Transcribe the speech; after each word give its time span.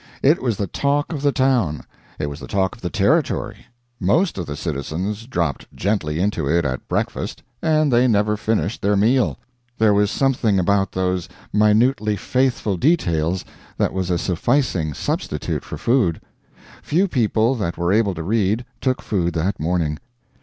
It 0.23 0.41
was 0.41 0.57
the 0.57 0.65
talk 0.65 1.13
of 1.13 1.21
the 1.21 1.31
town, 1.31 1.83
it 2.17 2.25
was 2.27 2.39
the 2.39 2.47
talk 2.47 2.73
of 2.75 2.81
the 2.81 2.89
territory. 2.89 3.67
Most 3.99 4.39
of 4.39 4.47
the 4.47 4.55
citizens 4.55 5.27
dropped 5.27 5.67
gently 5.75 6.19
into 6.19 6.49
it 6.49 6.65
at 6.65 6.87
breakfast, 6.87 7.43
and 7.61 7.93
they 7.93 8.07
never 8.07 8.35
finished 8.35 8.81
their 8.81 8.97
meal. 8.97 9.37
There 9.77 9.93
was 9.93 10.09
something 10.09 10.57
about 10.57 10.93
those 10.93 11.29
minutely 11.53 12.15
faithful 12.15 12.77
details 12.77 13.45
that 13.77 13.93
was 13.93 14.09
a 14.09 14.17
sufficing 14.17 14.95
substitute 14.95 15.63
for 15.63 15.77
food. 15.77 16.19
Few 16.81 17.07
people 17.07 17.53
that 17.53 17.77
were 17.77 17.93
able 17.93 18.15
to 18.15 18.23
read 18.23 18.65
took 18.79 19.03
food 19.03 19.33
that 19.35 19.59
morning. 19.59 19.99